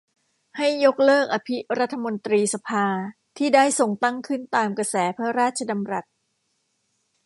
[0.57, 2.85] ให้ยกเลิกอภิรัฐมนตรีสภา
[3.37, 6.05] ที่ได้ทรงตั้งขึ้นตามกระแสพระราชดำรัส